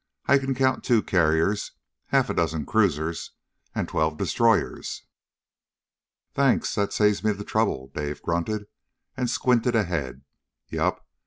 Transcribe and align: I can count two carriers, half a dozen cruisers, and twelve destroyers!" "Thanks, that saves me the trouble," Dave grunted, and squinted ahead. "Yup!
I 0.25 0.39
can 0.39 0.55
count 0.55 0.83
two 0.83 1.03
carriers, 1.03 1.73
half 2.07 2.31
a 2.31 2.33
dozen 2.33 2.65
cruisers, 2.65 3.33
and 3.75 3.87
twelve 3.87 4.17
destroyers!" 4.17 5.03
"Thanks, 6.33 6.73
that 6.73 6.91
saves 6.91 7.23
me 7.23 7.33
the 7.33 7.43
trouble," 7.45 7.91
Dave 7.93 8.23
grunted, 8.23 8.65
and 9.15 9.29
squinted 9.29 9.75
ahead. 9.75 10.23
"Yup! 10.69 11.05